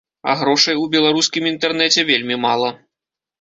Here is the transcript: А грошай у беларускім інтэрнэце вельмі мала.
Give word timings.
А 0.31 0.33
грошай 0.39 0.79
у 0.83 0.87
беларускім 0.95 1.51
інтэрнэце 1.51 2.07
вельмі 2.09 2.39
мала. 2.47 2.73